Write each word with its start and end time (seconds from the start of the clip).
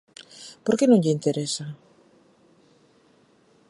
Por 0.65 0.75
que 0.77 0.85
non 0.87 1.01
lle 1.03 1.15
interesa? 1.17 1.65